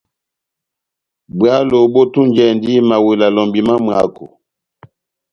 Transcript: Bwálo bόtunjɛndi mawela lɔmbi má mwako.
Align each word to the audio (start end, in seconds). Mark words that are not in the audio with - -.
Bwálo 1.37 1.77
bόtunjɛndi 1.93 2.73
mawela 2.89 3.27
lɔmbi 3.35 3.59
má 3.67 3.75
mwako. 3.85 4.25